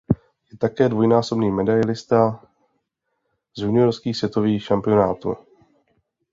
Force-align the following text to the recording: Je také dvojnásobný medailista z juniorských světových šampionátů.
Je 0.51 0.57
také 0.57 0.89
dvojnásobný 0.89 1.51
medailista 1.51 2.43
z 3.57 3.61
juniorských 3.61 4.17
světových 4.17 4.63
šampionátů. 4.63 5.35